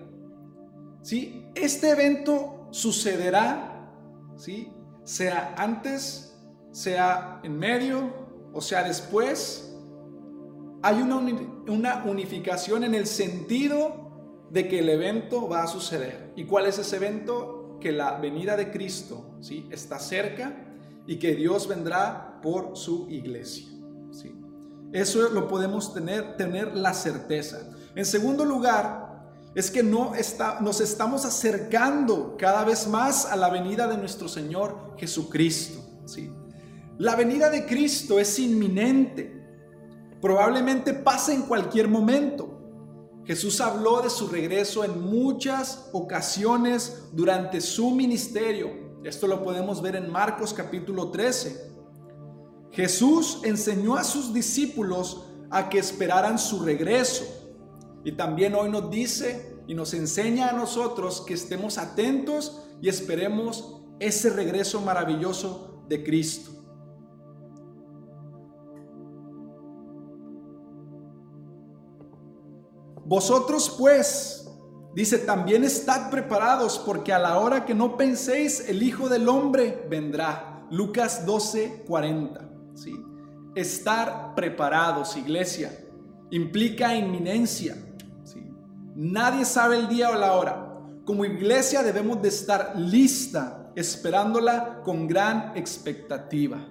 ¿Sí? 1.01 1.45
Este 1.55 1.91
evento 1.91 2.67
sucederá, 2.71 3.89
¿sí? 4.35 4.71
sea 5.03 5.55
antes, 5.57 6.37
sea 6.71 7.39
en 7.43 7.57
medio 7.57 8.27
o 8.53 8.61
sea 8.61 8.83
después. 8.83 9.73
Hay 10.83 11.01
una, 11.01 11.17
una 11.67 12.03
unificación 12.05 12.83
en 12.83 12.93
el 12.93 13.07
sentido 13.07 14.06
de 14.49 14.67
que 14.67 14.79
el 14.79 14.89
evento 14.89 15.47
va 15.47 15.63
a 15.63 15.67
suceder. 15.67 16.31
¿Y 16.35 16.45
cuál 16.45 16.65
es 16.65 16.77
ese 16.79 16.95
evento? 16.95 17.77
Que 17.81 17.91
la 17.91 18.17
venida 18.17 18.57
de 18.57 18.71
Cristo 18.71 19.37
¿sí? 19.41 19.67
está 19.71 19.99
cerca 19.99 20.65
y 21.05 21.17
que 21.17 21.35
Dios 21.35 21.67
vendrá 21.67 22.39
por 22.41 22.75
su 22.75 23.07
iglesia. 23.09 23.67
Eso 24.93 25.29
lo 25.29 25.47
podemos 25.47 25.93
tener, 25.93 26.37
tener 26.37 26.75
la 26.75 26.93
certeza. 26.93 27.59
En 27.93 28.05
segundo 28.05 28.45
lugar, 28.45 29.07
es 29.53 29.69
que 29.69 29.83
no 29.83 30.15
está, 30.15 30.59
nos 30.61 30.81
estamos 30.81 31.25
acercando 31.25 32.35
cada 32.37 32.63
vez 32.63 32.87
más 32.87 33.25
a 33.25 33.35
la 33.35 33.49
venida 33.49 33.87
de 33.87 33.97
nuestro 33.97 34.27
Señor 34.27 34.93
Jesucristo. 34.97 35.83
¿sí? 36.05 36.31
La 36.97 37.15
venida 37.15 37.49
de 37.49 37.65
Cristo 37.65 38.19
es 38.19 38.39
inminente. 38.39 39.45
Probablemente 40.21 40.93
pase 40.93 41.33
en 41.33 41.43
cualquier 41.43 41.87
momento. 41.87 42.56
Jesús 43.27 43.59
habló 43.59 44.01
de 44.01 44.09
su 44.09 44.29
regreso 44.29 44.85
en 44.85 45.01
muchas 45.01 45.89
ocasiones 45.91 47.03
durante 47.11 47.59
su 47.59 47.91
ministerio. 47.91 48.71
Esto 49.03 49.27
lo 49.27 49.43
podemos 49.43 49.81
ver 49.81 49.97
en 49.97 50.09
Marcos 50.09 50.53
capítulo 50.53 51.11
13. 51.11 51.69
Jesús 52.71 53.41
enseñó 53.43 53.97
a 53.97 54.05
sus 54.05 54.33
discípulos 54.33 55.25
a 55.49 55.67
que 55.67 55.77
esperaran 55.77 56.39
su 56.39 56.63
regreso. 56.63 57.25
Y 58.05 58.13
también 58.13 58.55
hoy 58.55 58.69
nos 58.69 58.89
dice 58.89 59.57
y 59.67 59.73
nos 59.73 59.93
enseña 59.93 60.47
a 60.47 60.53
nosotros 60.53 61.21
que 61.27 61.33
estemos 61.33 61.77
atentos 61.77 62.63
y 62.81 62.87
esperemos 62.87 63.81
ese 63.99 64.29
regreso 64.29 64.79
maravilloso 64.79 65.83
de 65.89 66.01
Cristo. 66.01 66.56
Vosotros 73.07 73.73
pues, 73.77 74.49
dice, 74.93 75.17
también 75.19 75.63
estad 75.63 76.09
preparados 76.09 76.77
porque 76.77 77.13
a 77.13 77.19
la 77.19 77.39
hora 77.39 77.65
que 77.65 77.73
no 77.73 77.95
penséis 77.95 78.67
el 78.67 78.83
Hijo 78.83 79.07
del 79.07 79.29
Hombre 79.29 79.87
vendrá. 79.89 80.65
Lucas 80.69 81.25
12, 81.25 81.85
40. 81.87 82.49
Estar 83.55 84.35
preparados, 84.35 85.15
iglesia, 85.15 85.71
implica 86.31 86.93
inminencia. 86.93 87.77
Nadie 88.93 89.45
sabe 89.45 89.77
el 89.77 89.87
día 89.87 90.09
o 90.09 90.15
la 90.15 90.33
hora. 90.33 90.79
Como 91.05 91.23
iglesia 91.23 91.83
debemos 91.83 92.21
de 92.21 92.27
estar 92.27 92.73
lista, 92.75 93.71
esperándola 93.75 94.81
con 94.83 95.07
gran 95.07 95.55
expectativa. 95.55 96.67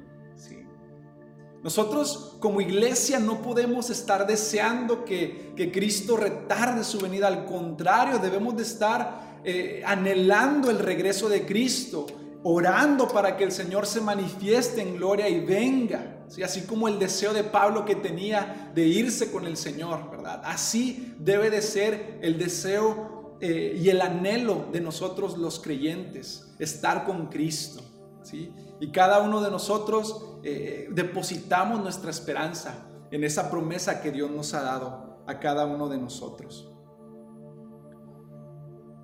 Nosotros 1.63 2.37
como 2.39 2.61
iglesia 2.61 3.19
no 3.19 3.43
podemos 3.43 3.91
estar 3.91 4.27
deseando 4.27 5.05
que, 5.05 5.55
Cristo 5.73 6.17
retarde 6.17 6.85
su 6.85 6.99
venida. 6.99 7.27
Al 7.27 7.45
contrario, 7.45 8.19
debemos 8.19 8.57
de 8.57 8.63
estar 8.63 9.41
eh, 9.45 9.83
anhelando 9.85 10.71
el 10.71 10.79
regreso 10.79 11.29
de 11.29 11.45
Cristo 11.45 12.07
orando 12.49 13.09
para 13.09 13.37
que 13.37 13.43
el 13.43 13.51
Señor 13.51 13.87
se 13.87 14.01
manifieste 14.01 14.81
en 14.81 14.97
gloria 14.97 15.29
y 15.29 15.41
venga. 15.41 16.23
¿sí? 16.29 16.45
Así 16.45 16.63
como 16.63 16.87
el 16.87 17.01
deseo 17.01 17.33
de 17.33 17.43
Pablo 17.43 17.85
que 17.85 17.97
tenía 17.97 18.71
de 18.73 18.87
irse 18.87 19.33
con 19.33 19.47
el 19.47 19.57
Señor, 19.57 20.13
¿verdad? 20.13 20.43
Así 20.45 21.13
debe 21.19 21.51
de 21.51 21.61
ser 21.61 22.21
el 22.23 22.39
deseo 22.39 23.37
eh, 23.41 23.77
y 23.83 23.89
el 23.89 24.01
anhelo 24.01 24.67
de 24.71 24.81
nosotros 24.81 25.37
los 25.37 25.59
creyentes, 25.59 26.47
estar 26.61 27.05
con 27.05 27.27
Cristo. 27.27 27.83
¿sí? 28.23 28.53
Y 28.79 28.93
cada 28.93 29.19
uno 29.21 29.41
de 29.41 29.51
nosotros 29.51 30.36
eh, 30.49 30.87
depositamos 30.93 31.83
nuestra 31.83 32.09
esperanza 32.09 32.87
en 33.11 33.25
esa 33.25 33.51
promesa 33.51 34.01
que 34.01 34.13
Dios 34.13 34.31
nos 34.31 34.55
ha 34.55 34.63
dado 34.63 35.25
a 35.27 35.41
cada 35.41 35.67
uno 35.67 35.89
de 35.89 35.99
nosotros. 35.99 36.73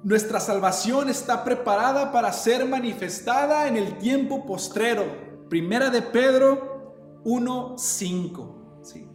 Nuestra 0.04 0.38
salvación 0.38 1.08
está 1.08 1.42
preparada 1.42 2.12
para 2.12 2.32
ser 2.32 2.64
manifestada 2.64 3.66
en 3.66 3.76
el 3.76 3.98
tiempo 3.98 4.46
postrero. 4.46 5.04
Primera 5.48 5.90
de 5.90 6.02
Pedro 6.02 6.94
1:5. 7.24 8.84
¿sí? 8.84 9.08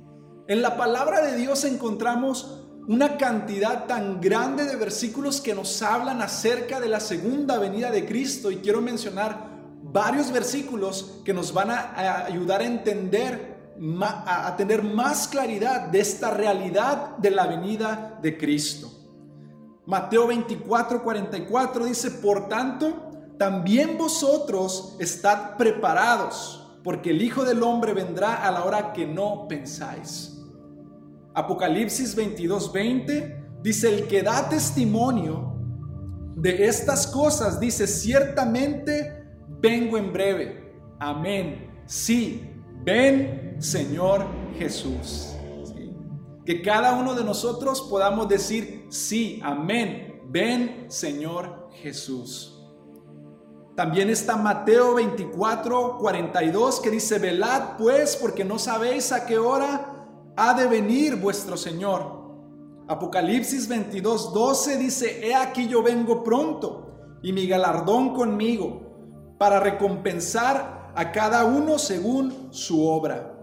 En 0.50 0.62
la 0.62 0.76
palabra 0.76 1.22
de 1.22 1.38
Dios 1.38 1.64
encontramos 1.64 2.68
una 2.90 3.16
cantidad 3.16 3.86
tan 3.86 4.20
grande 4.20 4.66
de 4.66 4.76
versículos 4.76 5.40
que 5.40 5.56
nos 5.56 5.82
hablan 5.82 6.22
acerca 6.22 6.82
de 6.82 6.90
la 6.90 7.00
segunda 7.00 7.58
venida 7.58 7.90
de 7.90 8.06
Cristo 8.06 8.52
y 8.52 8.58
quiero 8.58 8.82
mencionar 8.82 9.57
varios 9.98 10.32
versículos 10.32 11.22
que 11.26 11.34
nos 11.34 11.52
van 11.52 11.72
a 11.72 12.26
ayudar 12.26 12.62
a 12.62 12.66
entender, 12.66 13.74
a 13.96 14.56
tener 14.56 14.84
más 14.84 15.28
claridad 15.28 15.88
de 15.88 16.00
esta 16.00 16.32
realidad 16.32 17.18
de 17.18 17.32
la 17.32 17.48
venida 17.48 18.20
de 18.22 18.38
Cristo. 18.38 18.92
Mateo 19.88 20.28
24, 20.28 21.04
44 21.04 21.86
dice, 21.86 22.12
por 22.12 22.48
tanto, 22.48 23.08
también 23.40 23.98
vosotros 23.98 24.96
estad 25.00 25.58
preparados, 25.58 26.78
porque 26.84 27.10
el 27.10 27.22
Hijo 27.22 27.44
del 27.44 27.64
Hombre 27.64 27.94
vendrá 27.94 28.46
a 28.46 28.52
la 28.52 28.66
hora 28.66 28.94
que 28.94 29.08
no 29.08 29.48
pensáis. 29.48 30.40
Apocalipsis 31.34 32.16
22, 32.16 32.72
20 32.72 33.46
dice, 33.64 33.96
el 33.96 34.08
que 34.08 34.22
da 34.22 34.48
testimonio 34.50 35.56
de 36.36 36.68
estas 36.68 37.08
cosas, 37.08 37.60
dice, 37.60 37.88
ciertamente 37.88 39.17
vengo 39.60 39.98
en 39.98 40.14
breve. 40.14 40.74
Amén. 41.00 41.82
Sí, 41.86 42.50
ven 42.84 43.56
Señor 43.60 44.26
Jesús. 44.58 45.34
Que 46.46 46.62
cada 46.62 46.98
uno 46.98 47.14
de 47.14 47.24
nosotros 47.24 47.82
podamos 47.90 48.30
decir, 48.30 48.86
sí, 48.90 49.42
amén, 49.44 50.22
ven 50.30 50.86
Señor 50.88 51.70
Jesús. 51.74 52.54
También 53.76 54.10
está 54.10 54.38
Mateo 54.38 54.96
24, 54.96 55.98
42 56.00 56.80
que 56.80 56.90
dice, 56.90 57.20
velad 57.20 57.78
pues 57.78 58.16
porque 58.16 58.44
no 58.44 58.58
sabéis 58.58 59.12
a 59.12 59.26
qué 59.26 59.38
hora 59.38 60.08
ha 60.36 60.54
de 60.54 60.68
venir 60.68 61.18
vuestro 61.18 61.58
Señor. 61.58 62.18
Apocalipsis 62.88 63.68
22, 63.68 64.34
12 64.34 64.78
dice, 64.78 65.28
He 65.28 65.36
aquí 65.36 65.68
yo 65.68 65.84
vengo 65.84 66.24
pronto 66.24 67.20
y 67.22 67.34
mi 67.34 67.46
galardón 67.46 68.14
conmigo 68.14 68.87
para 69.38 69.60
recompensar 69.60 70.92
a 70.96 71.12
cada 71.12 71.46
uno 71.46 71.78
según 71.78 72.50
su 72.52 72.88
obra. 72.88 73.34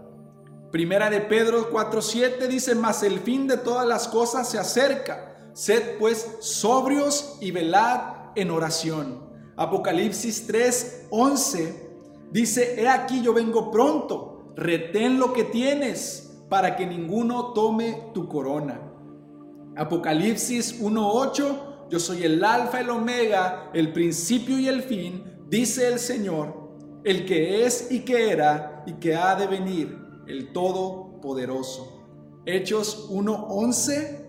Primera 0.71 1.09
de 1.09 1.21
Pedro 1.21 1.71
4:7 1.71 2.47
dice, 2.47 2.75
mas 2.75 3.01
el 3.03 3.19
fin 3.19 3.47
de 3.47 3.57
todas 3.57 3.87
las 3.87 4.07
cosas 4.07 4.49
se 4.49 4.59
acerca. 4.59 5.33
Sed 5.53 5.97
pues 5.99 6.37
sobrios 6.41 7.37
y 7.39 7.51
velad 7.51 8.31
en 8.35 8.51
oración. 8.51 9.29
Apocalipsis 9.55 10.49
3:11 10.49 11.73
dice, 12.31 12.81
he 12.81 12.89
aquí 12.89 13.21
yo 13.21 13.33
vengo 13.33 13.71
pronto, 13.71 14.51
retén 14.57 15.17
lo 15.17 15.31
que 15.31 15.45
tienes 15.45 16.33
para 16.49 16.75
que 16.75 16.85
ninguno 16.85 17.53
tome 17.53 18.09
tu 18.13 18.27
corona. 18.27 18.81
Apocalipsis 19.77 20.81
1.8, 20.81 21.89
yo 21.89 21.99
soy 21.99 22.23
el 22.23 22.43
alfa 22.43 22.81
el 22.81 22.89
omega, 22.89 23.69
el 23.73 23.93
principio 23.93 24.59
y 24.59 24.67
el 24.67 24.83
fin, 24.83 25.34
dice 25.49 25.87
el 25.87 25.99
Señor, 25.99 26.65
el 27.03 27.25
que 27.25 27.65
es 27.65 27.91
y 27.91 28.01
que 28.01 28.31
era 28.31 28.83
y 28.85 28.93
que 28.93 29.15
ha 29.15 29.35
de 29.35 29.47
venir, 29.47 29.97
el 30.27 30.51
Todopoderoso. 30.51 31.91
Hechos 32.45 33.09
1.11, 33.09 34.25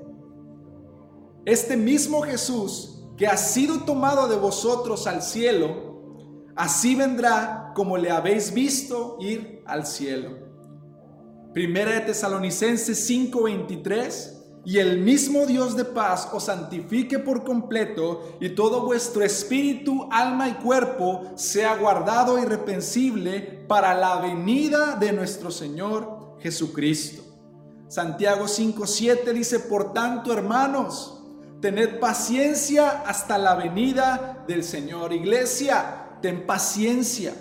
este 1.45 1.77
mismo 1.77 2.23
Jesús 2.23 3.05
que 3.17 3.27
ha 3.27 3.37
sido 3.37 3.81
tomado 3.81 4.29
de 4.29 4.37
vosotros 4.37 5.07
al 5.07 5.23
cielo, 5.23 6.47
así 6.55 6.95
vendrá 6.95 7.73
como 7.75 7.97
le 7.97 8.11
habéis 8.11 8.53
visto 8.53 9.17
ir 9.21 9.63
al 9.67 9.87
cielo. 9.87 10.47
Primera 11.53 11.93
de 11.93 12.01
Tesalonicenses 12.01 13.09
5:23, 13.09 14.36
y 14.67 14.81
el 14.81 14.99
mismo 14.99 15.47
Dios 15.47 15.77
de 15.77 15.85
paz 15.85 16.29
os 16.33 16.47
santifique 16.47 17.21
por 17.21 17.45
completo 17.45 18.37
y 18.41 18.49
todo 18.49 18.85
vuestro 18.85 19.23
espíritu, 19.23 20.09
alma 20.11 20.49
y 20.49 20.55
cuerpo 20.55 21.23
sea 21.37 21.77
guardado 21.77 22.37
irrepensible 22.37 23.65
para 23.69 23.95
la 23.95 24.17
venida 24.17 24.97
de 24.97 25.13
nuestro 25.13 25.53
Señor 25.53 26.35
Jesucristo. 26.41 27.23
Santiago 27.87 28.47
5:7 28.49 29.33
dice, 29.33 29.61
por 29.61 29.93
tanto, 29.93 30.33
hermanos, 30.33 31.23
tened 31.61 32.01
paciencia 32.01 33.05
hasta 33.07 33.39
la 33.39 33.55
venida 33.55 34.45
del 34.49 34.65
Señor. 34.65 35.13
Iglesia, 35.13 36.19
ten 36.21 36.45
paciencia. 36.45 37.35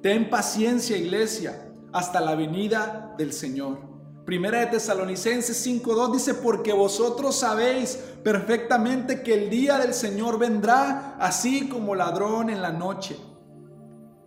Ten 0.00 0.30
paciencia, 0.30 0.96
iglesia 0.96 1.66
hasta 1.92 2.22
la 2.22 2.34
venida 2.34 3.14
del 3.18 3.34
Señor. 3.34 3.89
Primera 4.30 4.60
de 4.60 4.66
Tesalonicenses 4.66 5.66
5.2 5.66 6.12
dice, 6.12 6.34
porque 6.34 6.72
vosotros 6.72 7.34
sabéis 7.34 7.96
perfectamente 8.22 9.24
que 9.24 9.34
el 9.34 9.50
día 9.50 9.76
del 9.76 9.92
Señor 9.92 10.38
vendrá 10.38 11.16
así 11.18 11.68
como 11.68 11.96
ladrón 11.96 12.48
en 12.48 12.62
la 12.62 12.70
noche. 12.70 13.16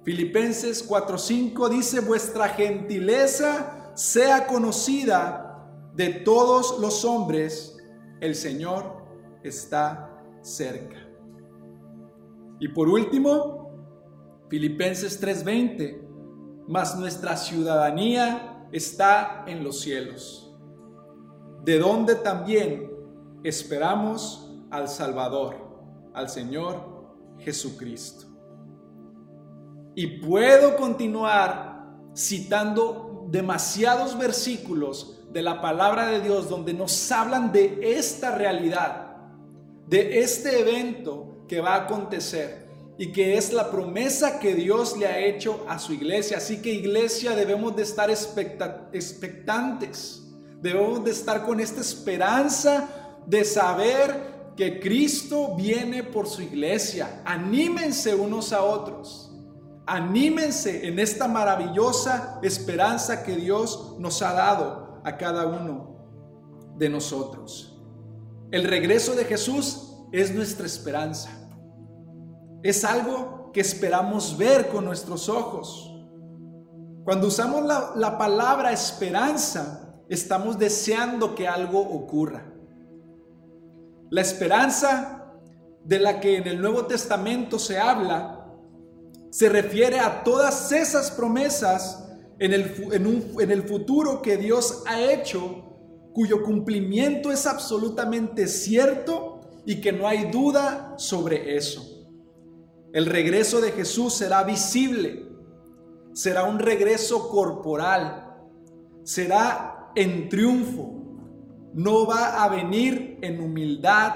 Filipenses 0.03 0.89
4.5 0.89 1.69
dice, 1.69 2.01
vuestra 2.01 2.49
gentileza 2.49 3.93
sea 3.95 4.45
conocida 4.45 5.69
de 5.95 6.09
todos 6.09 6.81
los 6.81 7.05
hombres, 7.05 7.77
el 8.19 8.35
Señor 8.35 9.05
está 9.41 10.21
cerca. 10.41 10.97
Y 12.59 12.67
por 12.67 12.89
último, 12.89 13.71
Filipenses 14.49 15.21
3:20 15.21 16.03
mas 16.67 16.97
nuestra 16.97 17.35
ciudadanía 17.35 18.52
está 18.73 19.45
en 19.47 19.63
los 19.63 19.79
cielos, 19.81 20.51
de 21.63 21.77
donde 21.77 22.15
también 22.15 22.91
esperamos 23.43 24.51
al 24.71 24.89
Salvador, 24.89 25.55
al 26.13 26.27
Señor 26.27 27.15
Jesucristo. 27.37 28.25
Y 29.95 30.07
puedo 30.19 30.75
continuar 30.75 31.85
citando 32.15 33.27
demasiados 33.29 34.17
versículos 34.17 35.21
de 35.31 35.43
la 35.43 35.61
palabra 35.61 36.07
de 36.07 36.21
Dios 36.21 36.49
donde 36.49 36.73
nos 36.73 37.11
hablan 37.11 37.51
de 37.51 37.97
esta 37.97 38.35
realidad, 38.35 39.17
de 39.87 40.19
este 40.21 40.61
evento 40.61 41.45
que 41.47 41.61
va 41.61 41.75
a 41.75 41.83
acontecer 41.83 42.62
y 42.97 43.11
que 43.11 43.37
es 43.37 43.53
la 43.53 43.69
promesa 43.71 44.39
que 44.39 44.55
Dios 44.55 44.97
le 44.97 45.05
ha 45.07 45.19
hecho 45.19 45.65
a 45.67 45.79
su 45.79 45.93
iglesia. 45.93 46.37
Así 46.37 46.61
que 46.61 46.73
iglesia 46.73 47.35
debemos 47.35 47.75
de 47.75 47.83
estar 47.83 48.09
expectantes, 48.11 50.21
debemos 50.61 51.03
de 51.03 51.11
estar 51.11 51.45
con 51.45 51.59
esta 51.59 51.81
esperanza 51.81 52.87
de 53.25 53.43
saber 53.43 54.31
que 54.55 54.79
Cristo 54.79 55.55
viene 55.55 56.03
por 56.03 56.27
su 56.27 56.43
iglesia. 56.43 57.23
Anímense 57.25 58.13
unos 58.13 58.53
a 58.53 58.61
otros. 58.63 59.31
Anímense 59.85 60.87
en 60.87 60.97
esta 60.99 61.27
maravillosa 61.27 62.39
esperanza 62.41 63.23
que 63.23 63.35
Dios 63.35 63.97
nos 63.99 64.21
ha 64.21 64.31
dado 64.33 65.01
a 65.03 65.17
cada 65.17 65.45
uno 65.45 65.97
de 66.77 66.89
nosotros. 66.89 67.77
El 68.51 68.63
regreso 68.65 69.15
de 69.15 69.25
Jesús 69.25 69.89
es 70.11 70.33
nuestra 70.33 70.65
esperanza. 70.65 71.42
Es 72.63 72.85
algo 72.85 73.51
que 73.53 73.59
esperamos 73.59 74.37
ver 74.37 74.69
con 74.69 74.85
nuestros 74.85 75.27
ojos. 75.27 75.93
Cuando 77.03 77.27
usamos 77.27 77.63
la, 77.95 78.17
palabra 78.17 78.71
esperanza, 78.71 80.01
estamos 80.07 80.57
deseando 80.57 81.35
que 81.35 81.45
algo 81.45 81.81
ocurra. 81.81 82.45
La 84.09 84.21
esperanza 84.21 85.33
de 85.83 85.99
la 85.99 86.21
que 86.21 86.37
en 86.37 86.47
el 86.47 86.61
Nuevo 86.61 86.85
Testamento 86.85 87.59
se 87.59 87.77
habla 87.77 88.39
se 89.29 89.49
refiere 89.49 89.99
a 89.99 90.23
todas 90.23 90.71
esas 90.71 91.11
promesas 91.11 92.07
en 92.39 92.53
el, 92.53 92.93
en 92.93 93.51
el 93.51 93.63
futuro 93.63 94.21
que 94.21 94.37
Dios 94.37 94.83
ha 94.85 95.01
hecho, 95.01 95.65
cuyo 96.13 96.43
cumplimiento 96.43 97.31
es 97.31 97.45
absolutamente 97.45 98.47
cierto 98.47 99.41
y 99.65 99.81
que 99.81 99.91
no 99.91 100.07
hay 100.07 100.31
duda 100.31 100.93
sobre 100.97 101.57
eso. 101.57 101.92
El 102.93 103.07
regreso 103.07 103.59
de 103.59 103.71
Jesús 103.71 104.13
será 104.13 104.43
visible, 104.43 105.25
será 106.13 106.43
un 106.43 106.59
regreso 106.59 107.27
corporal, 107.29 108.37
será 109.01 109.89
en 109.95 110.29
triunfo, 110.29 110.93
no 111.73 112.05
va 112.05 112.43
a 112.43 112.49
venir 112.49 113.17
en 113.21 113.41
humildad 113.41 114.13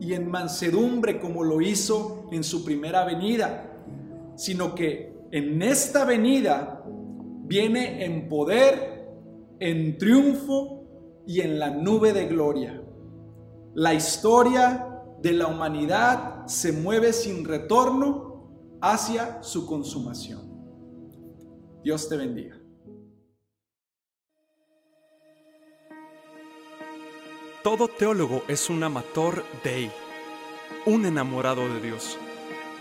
y 0.00 0.14
en 0.14 0.28
mansedumbre 0.28 1.20
como 1.20 1.44
lo 1.44 1.60
hizo 1.60 2.28
en 2.32 2.42
su 2.42 2.64
primera 2.64 3.04
venida, 3.04 3.78
sino 4.34 4.74
que 4.74 5.14
en 5.30 5.62
esta 5.62 6.04
venida 6.04 6.82
viene 7.44 8.04
en 8.04 8.28
poder, 8.28 9.08
en 9.60 9.98
triunfo 9.98 10.84
y 11.28 11.42
en 11.42 11.60
la 11.60 11.70
nube 11.70 12.12
de 12.12 12.26
gloria. 12.26 12.82
La 13.74 13.94
historia 13.94 15.04
de 15.22 15.32
la 15.32 15.46
humanidad 15.46 16.39
se 16.50 16.72
mueve 16.72 17.12
sin 17.12 17.44
retorno 17.44 18.78
hacia 18.82 19.40
su 19.40 19.66
consumación. 19.66 20.50
Dios 21.84 22.08
te 22.08 22.16
bendiga. 22.16 22.60
Todo 27.62 27.86
teólogo 27.86 28.42
es 28.48 28.68
un 28.68 28.82
amator 28.82 29.44
Dei, 29.62 29.92
un 30.86 31.06
enamorado 31.06 31.68
de 31.68 31.80
Dios. 31.80 32.18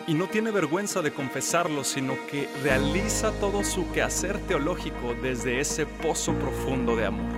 Y 0.07 0.15
no 0.15 0.27
tiene 0.27 0.49
vergüenza 0.49 1.03
de 1.03 1.13
confesarlo, 1.13 1.83
sino 1.83 2.15
que 2.31 2.49
realiza 2.63 3.31
todo 3.39 3.63
su 3.63 3.91
quehacer 3.91 4.39
teológico 4.47 5.13
desde 5.21 5.59
ese 5.59 5.85
pozo 5.85 6.33
profundo 6.33 6.95
de 6.95 7.05
amor. 7.05 7.37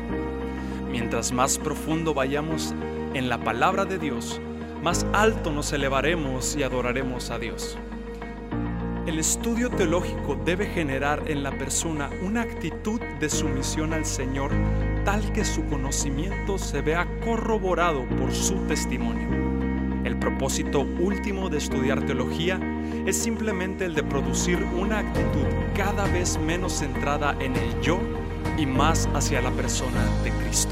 Mientras 0.89 1.33
más 1.33 1.57
profundo 1.57 2.13
vayamos 2.13 2.73
en 3.13 3.27
la 3.27 3.43
palabra 3.43 3.83
de 3.83 3.97
Dios, 3.97 4.39
más 4.81 5.05
alto 5.13 5.51
nos 5.51 5.71
elevaremos 5.73 6.55
y 6.55 6.63
adoraremos 6.63 7.29
a 7.29 7.37
Dios. 7.37 7.77
El 9.05 9.19
estudio 9.19 9.69
teológico 9.69 10.35
debe 10.43 10.65
generar 10.67 11.23
en 11.27 11.43
la 11.43 11.51
persona 11.51 12.09
una 12.21 12.41
actitud 12.41 12.99
de 13.19 13.29
sumisión 13.29 13.93
al 13.93 14.05
Señor 14.05 14.51
tal 15.05 15.31
que 15.33 15.43
su 15.43 15.65
conocimiento 15.65 16.57
se 16.57 16.81
vea 16.81 17.07
corroborado 17.23 18.05
por 18.17 18.31
su 18.31 18.55
testimonio. 18.67 19.29
El 20.03 20.17
propósito 20.17 20.81
último 20.81 21.49
de 21.49 21.57
estudiar 21.57 22.05
teología 22.05 22.59
es 23.05 23.17
simplemente 23.17 23.85
el 23.85 23.95
de 23.95 24.03
producir 24.03 24.63
una 24.63 24.99
actitud 24.99 25.45
cada 25.75 26.05
vez 26.05 26.39
menos 26.39 26.73
centrada 26.73 27.35
en 27.39 27.55
el 27.55 27.81
yo 27.81 27.99
y 28.57 28.65
más 28.65 29.07
hacia 29.13 29.41
la 29.41 29.51
persona 29.51 30.03
de 30.23 30.31
Cristo. 30.31 30.70